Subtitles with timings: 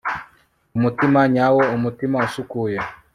[0.77, 2.77] umutima nyawo, umutima usukuye